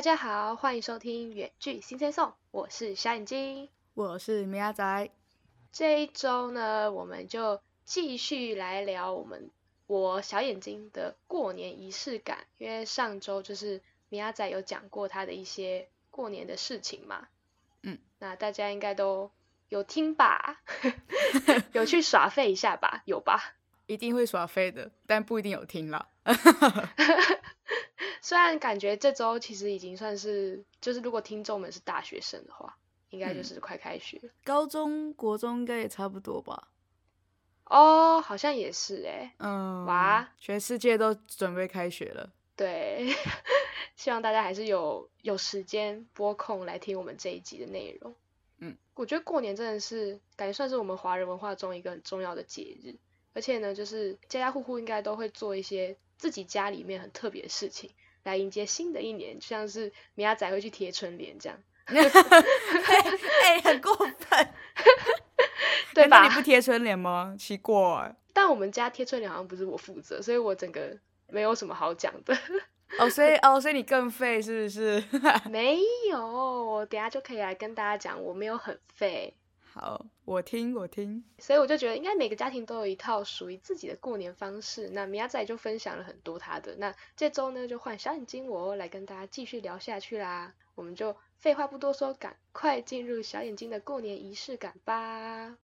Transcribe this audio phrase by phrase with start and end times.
[0.00, 5.10] 大家好，欢迎收听远距新鲜送，我是小眼睛，我是米亚仔。
[5.72, 9.50] 这一周呢，我们就继续来聊我们
[9.86, 17.28] 我小眼睛的过年仪式感，因为上周就是米亚仔有讲过他的一些过年的事情嘛，
[17.82, 19.30] 嗯，那大家应该都
[19.68, 20.62] 有听吧，
[21.74, 23.52] 有去耍废一下吧，有吧？
[23.84, 26.08] 一定会耍废的，但不一定有听了。
[28.22, 32.76] 虽然感觉这周其实已经算是，就是如果听众们是大学生的话，
[33.10, 34.20] 应该就是快开学。
[34.44, 36.68] 高中、国中应该也差不多吧？
[37.64, 39.34] 哦，好像也是哎。
[39.38, 39.84] 嗯。
[39.86, 42.30] 哇，全世界都准备开学了。
[42.56, 43.14] 对，
[43.96, 48.14] 希望大家还是有有时间拨空来听我们这一集的内容。
[48.58, 52.96] 嗯，我觉得过年真的是感觉算是我们华人文化中一个很重要的节日。
[53.32, 61.58] 而且呢，就是家家户户应该都会做一些自己家里面很特别的事情，来迎接新的一年，就像是米亚仔会去贴春联这样。
[61.86, 64.48] 哎，很过分，
[65.94, 66.22] 对吧？
[66.22, 67.34] 你不贴春联吗？
[67.38, 68.14] 奇怪。
[68.32, 70.96] 但我们家贴春联好像不是我负责，所以我整个
[71.28, 72.36] 没有什么好讲的。
[72.98, 75.02] 哦，所以哦，所以你更废是不是？
[75.50, 79.34] 没有，我等下就可以来跟大家讲，我没有很废。
[79.72, 84.90] 好，我听我听，所以我就觉得应该每个家庭都有一套属于自己的过年方式。
[84.90, 86.74] 那米亚仔就分享了很多他的。
[86.76, 90.54] 那这周呢，就换小眼睛我来跟大家继续聊下去啦。
[90.74, 95.56] 我们就废话不多说，赶快进入小眼睛的过年仪式感吧。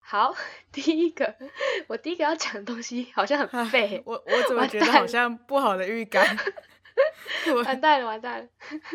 [0.00, 0.34] 好，
[0.76, 1.34] 第一个，
[1.88, 6.36] 我第一个要讲的东西好像很废，我我怎么觉得好像不好的预感？
[7.64, 8.48] 完蛋了，完蛋了，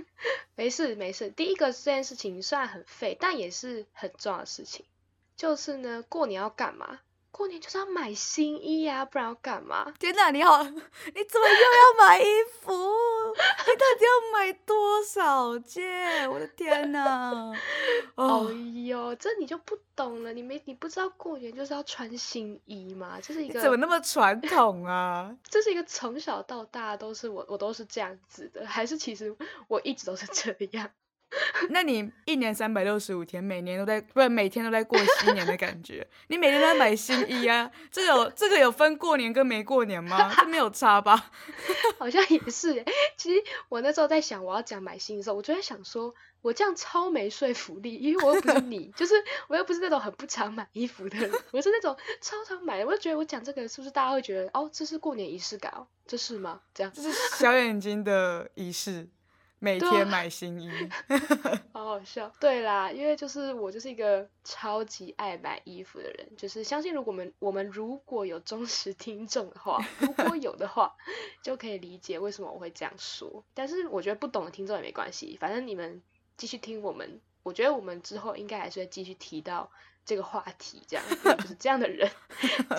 [0.55, 1.29] 没事没事。
[1.31, 4.85] 第一个这件事情虽然很废，但也是很重要的事情，
[5.35, 6.99] 就是呢，过年要干嘛？
[7.31, 9.91] 过年就是要买新衣呀，不然要干嘛？
[9.99, 12.25] 天哪，你好，你怎么又要买衣
[12.59, 12.71] 服？
[12.71, 16.29] 你到底要买多少件？
[16.29, 17.51] 我的天哪！
[18.15, 18.51] 哦
[18.85, 23.17] 哟，这你就不懂了，你没你不知道过年就是要穿新衣吗？
[23.21, 25.35] 这是一个怎么那么传统啊？
[25.49, 29.35] 这是一个从小到大都是我我都是这样子的，还是其实
[29.67, 30.89] 我一直都是这样？
[31.69, 36.05] 那你一年三百六十五天，每年都在，不是每天都在过新年的感觉。
[36.27, 37.69] 你每天都在买新衣啊？
[37.91, 40.33] 这有这个有分过年跟没过年吗？
[40.35, 41.31] 这没有差吧？
[41.99, 42.83] 好像也是。
[43.17, 49.13] 其实我那时候在想，我要讲买新的时候，我就在想说，我这样超没说服力，因为我又不是你， 就是
[49.47, 52.83] 我又不是那种很不常买衣服的人，我是那种超常买。
[52.83, 55.85] 我就觉得我讲这个是不是大家会觉得，哦，这是过年仪式感哦？
[56.07, 56.61] 这是吗？
[56.73, 56.91] 这样？
[56.93, 59.07] 这是小眼睛的仪式。
[59.63, 60.71] 每天买新衣，
[61.71, 62.33] 好好笑。
[62.39, 70.95] 对啦，因为就是我就是一个超级爱买衣服的人，就是相信如果我们我们如果有忠实听众的话，如果有的话，
[71.43, 73.43] 就可以理解为什么我会这样说。
[73.53, 76.01] 但是我觉得不懂的听众也没关系，反正你们
[76.37, 79.69] 继续听我们，我觉得我们之后应该还是会继续提到。
[80.03, 81.05] 这个话题，这样
[81.37, 82.09] 就是这样的人，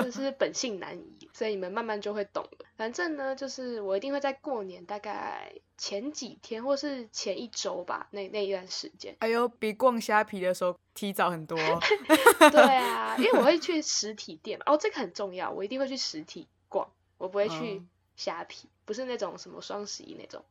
[0.03, 2.67] 就是本性难移，所以你们慢慢就会懂了。
[2.77, 9.17] 反正呢，就是我一定会在过年大概前几天，或是前一周吧，那那一段时间。
[9.21, 11.57] 哎呦，比逛虾皮的时候提早很多。
[12.51, 14.65] 对啊，因为我会去实体店嘛。
[14.67, 17.83] 哦，这个很重要，我一定会去实体逛，我不会去
[18.17, 20.45] 虾皮，不是那种什么双十一那种。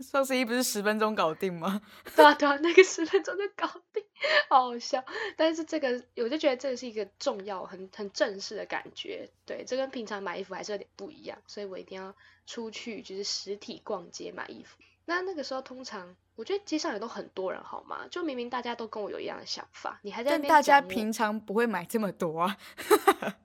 [0.00, 1.80] 双十一不是十分钟搞定吗？
[2.14, 4.02] 对啊对啊，那个十分钟就搞定，
[4.48, 5.04] 好好笑。
[5.36, 9.28] 但是这个我就觉得这个是一个重要、很很正式的感觉。
[9.44, 12.14] 对，这跟平常买衣服还是有点不一样，所以我一定要
[12.46, 14.76] 出去就是实体逛街买衣服。
[15.04, 18.06] 那那个时候通常我觉得街上也都很多人，好吗？
[18.10, 22.56] 就明明大家都跟我有一样的想法，你还在那边大家平常不会买这么多啊。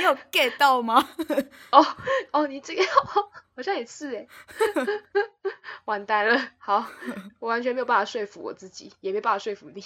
[0.00, 1.08] 你有 get 到吗？
[1.70, 1.86] 哦
[2.32, 2.82] 哦，你这个
[3.54, 4.26] 好像也是哎，
[5.84, 6.52] 完蛋了。
[6.58, 6.86] 好，
[7.38, 9.84] 我完全没有办法说服我自己，也没办法说服你。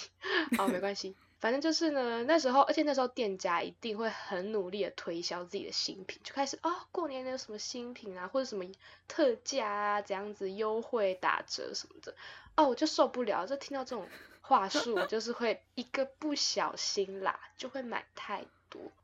[0.57, 8.63] 好，没关系，反正就是呢，那时候，而且那时候店家一定会很努力的推销自己的新品，就开始哦，过年有什么新品啊，或者什么
[9.07, 12.15] 特价啊，怎样子优惠打折什么的。
[12.55, 14.07] 哦，我就受不了，就听到这种
[14.39, 18.45] 话术，就是会一个不小心啦，就会买太。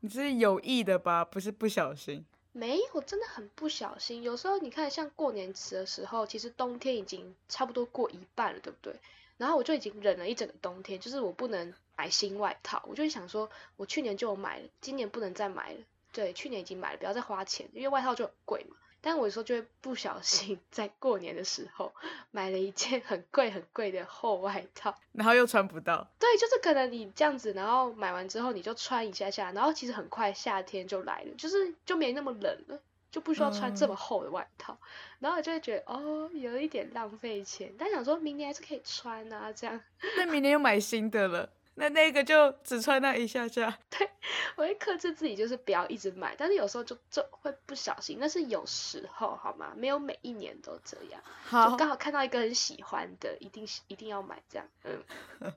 [0.00, 1.24] 你是有意的吧？
[1.24, 2.24] 不是不小心。
[2.52, 4.22] 没有，真的很不小心。
[4.22, 8.94] 有时候你看，像过年吃的时候，其实冬天已经差不多过一半了，对不对？
[9.38, 12.82] 然后我就已经忍了一整个冬天，就是我不能买新外套。
[12.86, 15.80] 我就想说，我去年就有买了，今年不能再买了。
[16.12, 18.76] 对，去年已经买了，不要再花钱，因为外套就很贵嘛。
[19.04, 21.92] 但我有时候就会不小心在过年的时候
[22.30, 26.08] 买了一件很贵很贵的厚外套，然后又穿不到。
[26.18, 34.78] 对，就是可能你这样子，然后买完之后你就穿一下下，然后其实很快夏天就来了，就是就没那么冷了，就不需要穿这么厚的外套，
[35.18, 39.80] 然后我就会觉得哦，有一点浪费钱，但想说明年还是可以穿啊，这样。
[40.16, 41.50] 那明年又买新的了。
[41.74, 44.08] 那那个就只穿那一下下，对
[44.56, 49.72] 我会克制自己，就是不要一直买，但是有时候就就会不小心，那是有时候好吗？
[49.74, 51.22] 没有每一年都这样，
[51.70, 55.02] 就刚好看到一个很喜欢的，一定一定要买这样，嗯，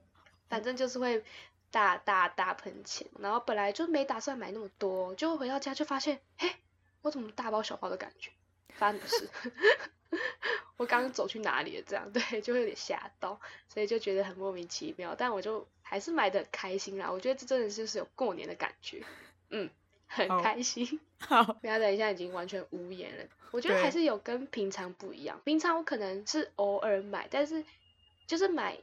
[0.48, 1.24] 反正就是会
[1.70, 6.50] 大大大喷钱，然后本来就没打算买那么多，就回到家就发现，嘿，
[7.02, 8.32] 我怎么大包小包的感觉？
[8.74, 9.52] 发生什么事？
[10.78, 11.84] 我刚刚走去哪里了？
[11.88, 15.16] 这样 对，就会有点吓到，所以就觉得很莫名其妙。
[15.18, 17.12] 但我就还是买的开心啦。
[17.12, 19.04] 我觉得这真的就是有过年的感觉，
[19.50, 19.70] 嗯，
[20.08, 21.00] 很开心。
[21.20, 23.26] 好，不要等一下已经完全无言了。
[23.52, 25.40] 我觉得还是有跟平常不一样。
[25.46, 27.64] 平常我可能是偶尔买，但是
[28.28, 28.78] 就是买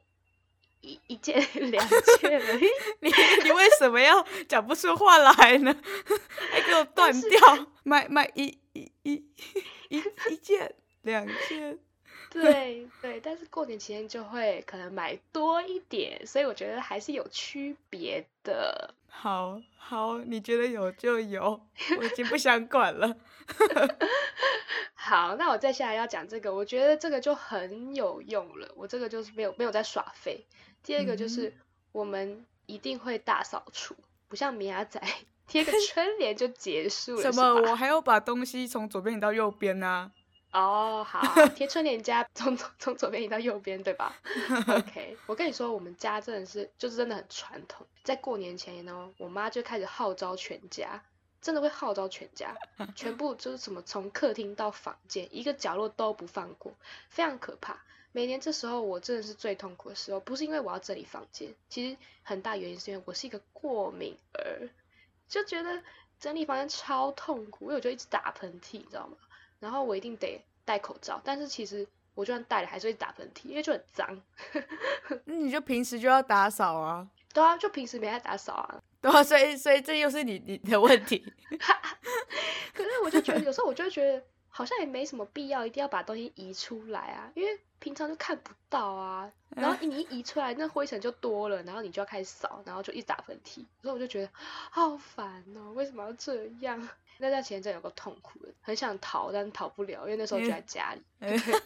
[0.80, 1.38] 一一件
[1.70, 1.86] 两
[2.20, 2.66] 件而已。
[3.00, 3.10] 你
[3.44, 5.76] 你为什么要讲不出话来呢？
[6.50, 7.66] 还给我断掉？
[7.84, 9.12] 买买一一一
[9.90, 10.74] 一一件。
[11.02, 11.78] 两件，
[12.30, 18.94] 对对，但是过年期间就会可能买多一点，所以我觉得还是有区别的。
[19.08, 21.60] 好好，你觉得有就有，
[21.98, 23.16] 我已经不想管了。
[24.94, 28.72] 好，那我再下来要讲这个，我觉得这个就很有用了。
[28.76, 30.46] 我这个就是没有没有在耍废。
[30.82, 31.52] 第二个就是
[31.92, 33.94] 我们一定会大扫除，
[34.28, 35.00] 不像米亚仔
[35.46, 37.22] 贴个 春联就结束了。
[37.22, 37.54] 什么？
[37.70, 40.12] 我还要把东西从左边移到右边呢？
[40.52, 44.14] 哦，好，贴春联家从从左边移到右边，对吧？
[44.68, 51.02] OK，我跟你说，我们家真的是就是真的很传统，在过年前呢，我妈就开始号召全家，
[51.40, 52.54] 真的会号召全家，
[52.94, 56.74] 全部就是什么从客厅到房间一个角落都不放过，
[57.08, 57.82] 非常可怕。
[58.12, 64.68] 每年这时候我真的是最痛苦的时候，不是因为我要整理房间，其实很大原因是因为我是一个过敏儿，
[65.28, 65.82] 就觉得
[66.20, 69.16] 整理房间超痛苦，因为我就一直打喷嚏，你知道吗？
[69.62, 71.86] 然后我一定得戴口罩，但是其实
[72.16, 74.20] 我就算戴了，还是会打喷嚏，因为就很脏。
[75.24, 77.06] 那你就平时就要打扫啊。
[77.32, 78.82] 对啊，就平时没在打扫啊。
[79.00, 81.24] 对啊，所以所以这又是你你的问题。
[82.74, 84.20] 可是我就觉得有时候我就觉得
[84.54, 89.32] 好像也没什么必要一定要把东西移出来啊，因为平常就看不到啊。
[89.56, 93.64] 然后你一移出来，那灰尘就多了，然后你就要开始扫，然后就一直打喷嚏。
[93.80, 96.88] 所以我就觉得好烦哦，为什么要这样？
[97.18, 101.02] 那段前真有个痛苦的，很想逃，但逃不了，因为那时候就在家里。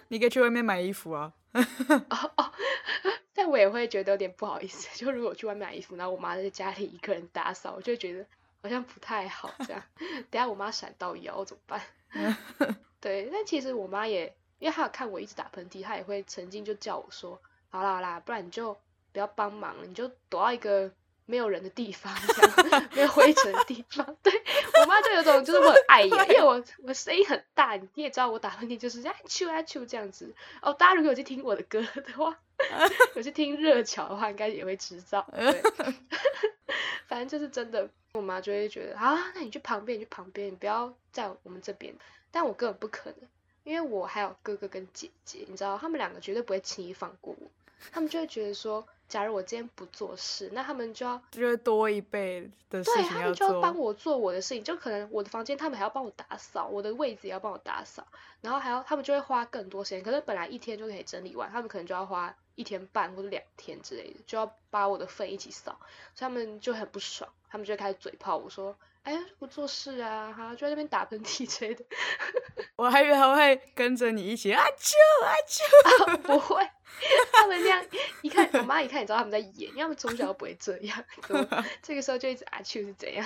[0.09, 1.33] 你可以去外面买衣服啊。
[1.55, 2.53] 哦哦，
[3.33, 8.27] 但我也会觉得有点不好意思，就如果去外面买衣服，然后我妈在家里一个人打扫，我就觉得
[8.63, 9.83] 好像不太好这样。
[10.31, 11.81] 等下我妈闪到腰怎么办？
[13.01, 17.41] 对，但其实我妈也，因为她有看我一直打喷嚏，她也会曾经就叫我说
[17.71, 18.73] ：“好啦好啦，不然你就
[19.13, 20.91] 不要帮忙了，你就躲到一个。”
[21.29, 22.15] 没有人的地方，
[22.95, 24.07] 没有灰尘的地方。
[24.23, 24.33] 对
[24.81, 30.33] 我妈就有种就是我很碍眼，因为我我声音很大，你也知道我打喷嚏就是啊啾啊啾这样子。
[30.63, 32.39] 哦，大家如果有去听我的歌的话，
[33.17, 35.29] 有去听热桥的话，应该也会知道。
[35.35, 35.61] 对，
[37.09, 41.95] 反正就是真的，我妈就会觉得啊，那你去旁边，你去旁边，你不要在我们这边。
[42.31, 43.29] 但我根本不可能，
[43.65, 47.47] 因为我还有哥哥跟姐姐，你知道，他们两个绝对不会轻易放过我，
[47.93, 48.87] 他们就会觉得说。
[49.09, 58.05] 假如我今天不做事，那他们就要就会多一倍的事情对，他们就要帮我做我的事情，就可能我的房间他们还要帮我打扫，我的位置也要帮我打扫，
[58.41, 60.03] 然后还要他们就会花更多时间。
[60.03, 65.79] 可是本来一天就可以整理完，他们可能就要花一天半或者两天之类的，就要把我的份一起扫，
[66.15, 68.77] 所以他们就很不爽，他们就开始嘴炮我说。
[69.07, 71.85] 哎，不做事啊，哈，就在那边打喷嚏之类的。
[72.75, 76.69] 我还以为他会跟着你一起啊啾啊啾，不会，
[77.31, 77.87] 他们那样
[78.23, 81.05] 一看，我妈一看，你知道他们在演，因为他们从小都不会这样，
[81.85, 83.25] 这个时候就一直啊啾是怎样？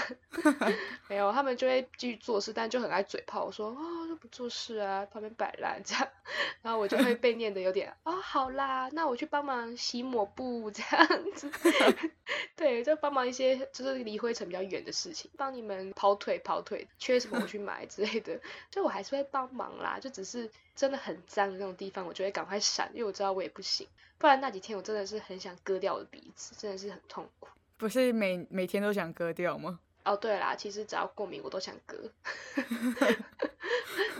[1.09, 6.09] 没有，他们就会继续做事，但就很爱嘴炮我，说哦，都不做事啊，旁边摆烂这样，
[6.63, 11.51] 然后我就会被念的有点哦，好啦，那我去帮忙洗抹布这样子，
[12.55, 15.91] 对，就帮忙一些就是离灰尘比较远的事情，帮你们。
[15.97, 19.99] 跑腿跑腿，缺什么我去买之类的，就我还是会帮忙啦。
[20.01, 23.87] 就只是真的很脏的那种地方，我就会赶快闪，因为我知道我也不行。
[24.19, 27.49] 不然那几天我真的是很想割掉我的鼻子，真的是很痛苦。
[27.77, 29.81] 不是每每天都想割掉吗？
[30.05, 32.11] 哦，对啦，其实只要过敏我都想割，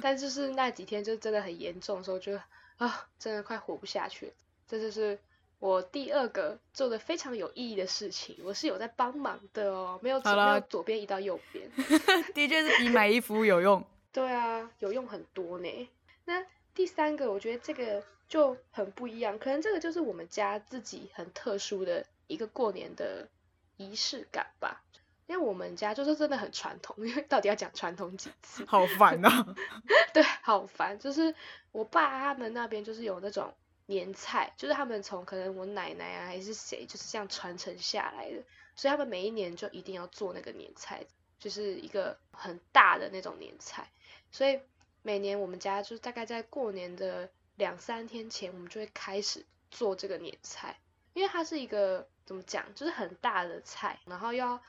[0.01, 2.39] 但就是那几天就真的很严重的时候，就
[2.79, 4.33] 啊，真的快活不下去了。
[4.67, 5.19] 这就是。
[5.61, 11.71] 我第二个做的非常有意义的事情，我是有在帮忙的哦，没有没有左边移到右边，
[12.33, 13.85] 的确是比买衣服有用。
[14.11, 15.91] 对啊，有用很多呢。
[16.25, 16.43] 那
[16.75, 23.29] 第三个，我觉得这个就很不一样，可能这个就是我们家自己很特殊的一个过年的
[23.77, 24.83] 仪式感吧。
[25.31, 28.65] 因为我们家就是真的很传统，因为到底要讲传统几次？
[28.67, 29.47] 好烦啊！
[30.13, 30.99] 对，好烦。
[30.99, 31.33] 就是
[31.71, 33.55] 我爸他们那边就是有那种
[33.87, 38.43] 年菜，就是他们从可能我奶奶啊还是谁就是这样传承下来的，
[38.75, 41.07] 所以他们每一年就一定要做那个年菜，
[41.39, 43.89] 就是一个很大的那种年菜。
[44.33, 44.61] 所以
[45.03, 50.81] 每年我们家就是大概在过年的两三天前，我们就会开始做这个年菜，
[51.13, 54.61] 因为它是一个怎么讲，就是很大的菜，然后要。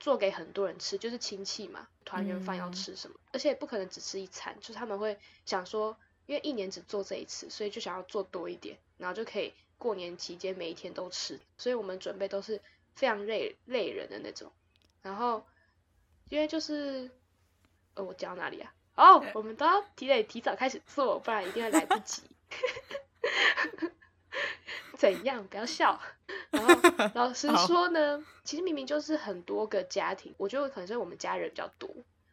[0.00, 12.60] 做给很多人吃，就是亲戚嘛，团圆饭要吃什么，而且不可能只吃一餐，就是他们会想说，因为一年只做这一次，所以就想要做多一点，然后就可以过年期间每一天都吃，所以我们准备都是
[12.94, 14.52] 非常累累人的那种。
[15.02, 15.44] 然后
[16.28, 17.10] 因为就是，
[17.94, 18.72] 呃，我讲到哪里啊？
[18.94, 22.22] 哦，我们都要提得提早开始做，不然一定会来不及。
[24.98, 25.46] 怎样？
[25.46, 25.98] 不要笑。
[26.50, 26.74] 然后
[27.14, 31.88] 老实说呢，其实明明就是很多个家庭，我觉得可能是我们家人比较多，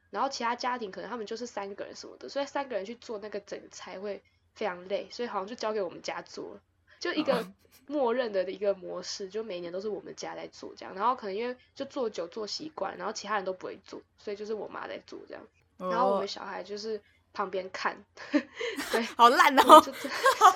[0.09, 4.21] 然后其他家庭可能他们就是三个人什么的，所以三个人去做那个整个菜会
[4.53, 6.61] 非常累，所以好像就交给我们家做了，
[6.99, 7.47] 就一个
[7.87, 10.95] 默认的一个模式，就每年都是我们家在做这样。
[10.95, 15.43] 然后可能因为就做久做习惯，然后其他人都不会做，所以就是我妈在做这样。
[15.77, 17.01] 然后我们小孩就是
[17.35, 19.83] 旁边看， 对，好烂哦。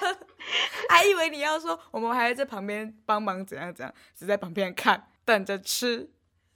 [0.89, 6.09] 还以为你要说，我们还在旁边帮忙怎样怎样，只在旁边看，等着吃，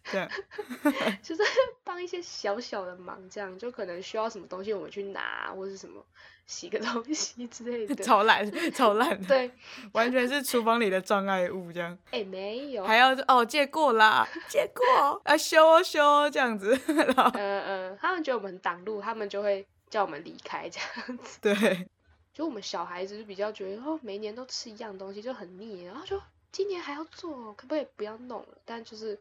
[0.06, 0.27] 这样，
[1.22, 1.44] 就是
[1.84, 6.03] 帮一些小小的忙，这样就可能需要什么东西，我们去拿，或是什么
[6.48, 7.96] 洗个东西之类的。
[8.03, 9.51] 超烂，超烂，对，
[9.92, 11.96] 完全是厨房里的障碍物，这样。
[12.10, 16.77] 哎，没有，还要哦，借过啦，借过，啊修哦修哦，这样子。
[16.88, 21.40] 嗯嗯，他们觉得我们挡路，他们就会叫我们离开，这样子。
[21.40, 21.88] 对。
[22.34, 26.20] 就我们小孩子就比较觉得哦，每年都吃一样东西就很腻，然后就
[26.52, 28.58] 今年还要做，可不可以不要弄了？
[28.66, 29.20] 但就是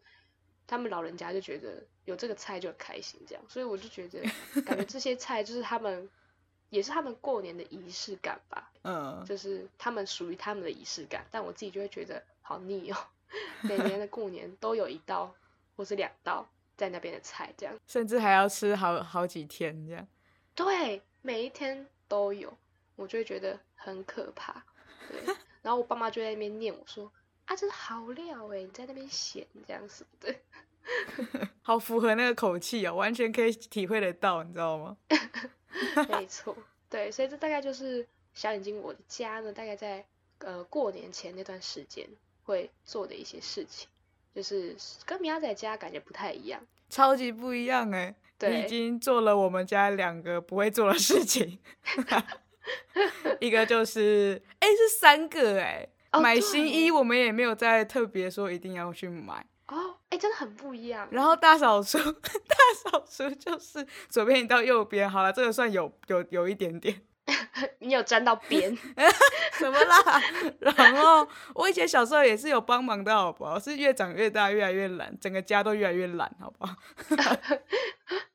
[0.66, 4.22] 他们老人家就觉得有这个菜就很开心，这样，所以我就觉得
[4.64, 6.08] 感觉这些菜就是他们
[6.70, 12.96] 也是他们过年的仪式感吧，嗯，就是他们属于他们的仪式感，但我自己就会觉得好腻哦，
[13.60, 15.34] 每年的过年都有一道
[15.76, 16.48] 或是两道
[16.78, 20.08] 在那边的菜，这样， 甚至还要吃好好几天这样，
[20.54, 22.52] 对，每一天都有。
[22.94, 24.62] 我就会觉得很可怕，
[25.08, 25.34] 对。
[25.62, 27.10] 然后我爸妈就在那边念我说
[27.46, 30.42] ：“啊，这是好料哎，你在那边闲这样子，对。
[31.62, 34.96] ”好符合那个口气哦，完全可以体会得到，你知道吗？
[36.10, 36.54] 没错，
[36.90, 37.10] 对。
[37.10, 40.04] 所以这大概就是小眼睛我的家呢，大概在
[40.38, 42.06] 呃过年前那段时间
[42.44, 43.88] 会做的一些事情，
[44.34, 48.14] 就是跟米亚仔家感觉不太一样，超级不一样哎。
[48.50, 51.58] 你已经做了我们家两个不会做的事情。
[53.40, 55.88] 一个就是，哎，是三个哎，
[56.20, 61.08] 买新衣我们也没有再特别说一定要去买哦，哎，真的很不一样。
[61.10, 67.02] 然后大扫除， 大扫除就是左边移到右边，好了，这个算有有有一点点。
[67.78, 68.76] 你有沾到边？
[69.54, 70.22] 什么啦？
[70.58, 73.58] 然后我以前小时候也是有帮忙的，好不好？
[73.58, 76.74] 是越长越大，越来越懒，整个家都越来越懒，好不好？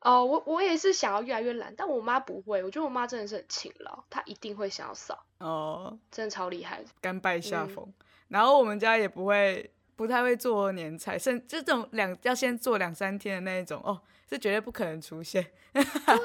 [0.00, 2.62] 哦，我我也是想要越来越懒，但我妈不会。
[2.64, 5.22] 我觉得我妈真的是很勤劳，她一定会想要扫。
[5.38, 7.92] 哦，真的超厉害，甘拜下风。
[8.28, 15.44] 然后我们家也不会，不太会做年菜，甚这种两要先做两三天的那一种，哦，是绝对不可能出现。
[15.72, 16.18] 对啊。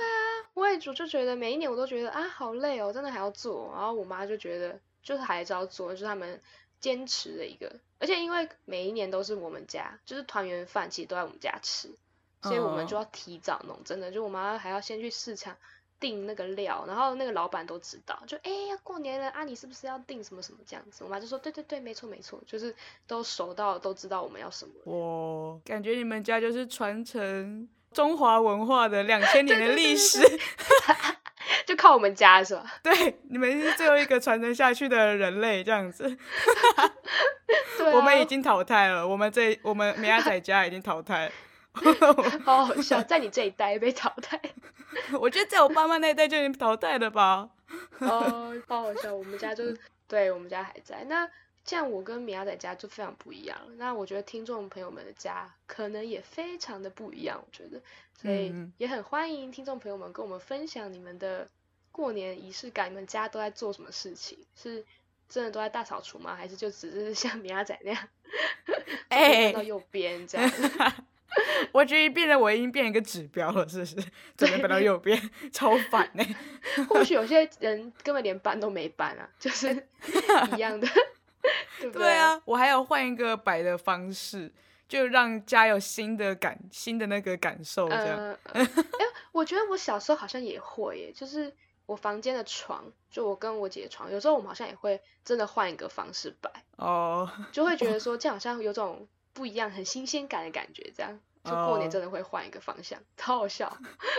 [0.53, 3.71] 我也就就觉得每一年我都觉得啊好累哦，真的还要做。
[3.73, 6.39] 然后我妈就觉得就是还是要做，就是他们
[6.79, 7.73] 坚持的一个。
[7.99, 11.89] 而且因为每一年都是我们家，就是团圆饭其实都在我们家吃，
[12.41, 13.81] 所以我们就要提早弄。
[13.83, 15.55] 真的，就我妈还要先去市场
[15.99, 21.03] 订那个料，然后那个老板都知道，就哎要过年了啊，你是不是要订什么什么这样子？
[21.03, 22.75] 我妈就说对对对，没错没错，就是
[23.07, 24.73] 都熟到都知道我们要什么。
[24.83, 27.67] 我，感觉你们家就是传承。
[27.93, 30.19] 中华文化的两千年的历史，
[31.65, 32.65] 就靠我们家是吧？
[32.83, 36.03] 对，你们是最后一个传承下去的人类，这样子。
[37.77, 41.31] 对，我们已经淘汰了，我们这我们梅亚仔家已经淘汰。
[42.43, 44.39] 好好笑，在你这一代被淘汰。
[45.19, 47.49] 我觉得在我爸妈那一代就已经淘汰了吧。
[47.99, 51.27] 哦，好好笑，我们家就是，对我们家还在那。
[51.65, 57.81] 这样我跟米亚仔家就非常不一样，那我觉得听众朋友们的家可能也非常的不一样，我觉得，
[58.21, 61.47] 所以也很欢迎听众朋友们跟我们分享你们的
[61.91, 64.37] 过年仪式感，你们家都在做什么事情？
[64.55, 64.83] 是
[65.29, 66.35] 真的都在大扫除吗？
[66.35, 68.07] 还是就只是像米亚仔那样，
[69.07, 70.51] 哎，到右边这样？
[71.71, 73.95] 我觉得变得我已经变一个指标了，是不是？
[74.37, 75.19] 只能搬到右边，
[75.51, 76.23] 超烦呢。
[76.87, 79.87] 或许有些人根本连搬都没搬啊，就是
[80.55, 80.87] 一样的，
[81.83, 82.41] 对不对啊？
[82.45, 84.51] 我还要换一个摆的方式，
[84.87, 88.37] 就让家有新的感、新的那个感受，这样。
[88.53, 88.67] 哎，
[89.31, 91.53] 我觉得我小时候好像也会，耶，就是
[91.85, 101.19] 我房间的床，就我跟我姐床，有时候我们好像也会真的换一个方式摆哦，就会觉得说这样好像有种不一样、很新鲜感的感觉，这样。
[101.43, 103.77] 就过年真的会换一个方向，超好笑，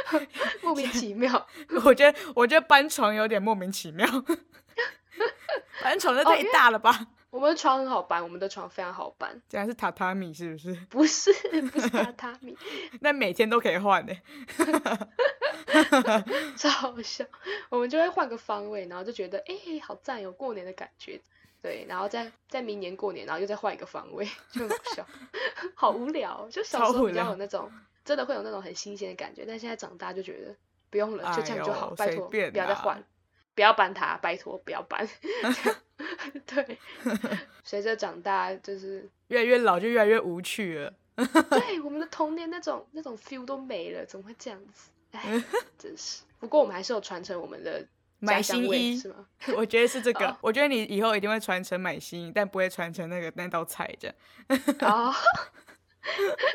[0.61, 1.47] 莫名其妙。
[1.83, 4.07] 我觉得，我觉得搬床有点莫名其妙。
[5.83, 7.07] 搬床那太大了吧？
[7.35, 9.43] 我们的床很好搬，我们的床非常好搬。
[9.49, 10.73] 竟然是榻榻米是不是？
[10.89, 12.57] 不是，不是榻榻米。
[13.03, 14.15] 那每天都可以换呢。
[16.57, 17.25] 超好笑，
[17.71, 21.21] 我们就会换个方位，然后就觉得哎，好赞，有过年的感觉。
[21.61, 25.05] 对，然后再在明年过年，然后又再换一个方位，就很搞笑，
[25.75, 26.47] 好无聊。
[26.49, 27.69] 就小时候比较有那种，
[28.05, 30.55] 真的会有那种很新鲜的感觉，但现在长大就觉得
[30.89, 33.03] 不用了，就这样就好，拜托不要再换，
[33.57, 35.09] 不要搬它，拜托不要搬。
[36.47, 36.79] 对，
[37.65, 40.93] 随着长大就是越来越老，就越来越无趣了。
[41.17, 44.91] 对，我们的童年那种那种 feel 都没了，怎么会这样子？
[45.13, 45.43] 哎，
[45.79, 46.23] 真是。
[46.41, 47.87] 不过我们还是有传承我们的。
[48.21, 49.27] 买新衣是吗？
[49.55, 50.35] 我觉得是这个。
[50.41, 54.17] 我觉得你以后一定会传承买新衣，但不会传承那个那道菜这样。
[54.79, 55.13] 啊，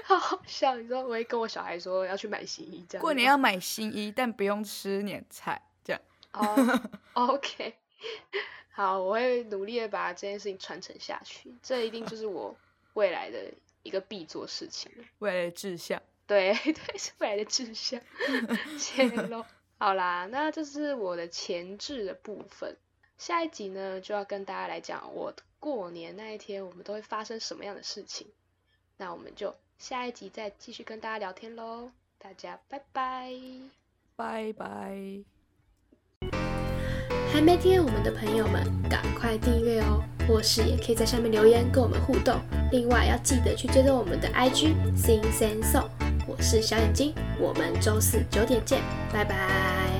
[0.03, 0.75] 好好笑！
[0.77, 6.01] 你说我会跟我小孩说要去买新衣，这样过年要买新衣，但不用吃年菜这样。
[6.33, 6.81] 哦
[7.13, 7.75] ，OK，
[8.79, 11.53] 好，我会努力的把这件事情传承下去。
[11.61, 12.55] 这一定就是我
[12.93, 16.01] 未来的一个必做事情，未来的志向。
[16.25, 17.99] 对 对，是未来的志向。
[18.77, 19.45] 谢喽。
[19.77, 22.77] 好啦，那这是我的前置的部分。
[23.17, 28.31] 下一集呢，就要跟大家来讲我过年那一天我们都会发生什么样的事情。
[28.95, 31.91] 那我们就下一集再继续跟大家聊天喽。
[32.17, 33.33] 大家拜拜，
[34.15, 35.38] 拜拜。
[37.31, 40.03] 还没订阅我们的朋友们，赶快订阅哦！
[40.27, 42.35] 或是也可以在下面留言跟我们互动。
[42.71, 45.85] 另外要记得去追踪我们的 IG Sing Senso，。
[46.27, 49.98] 我是小眼睛，我们周四九点见，拜拜。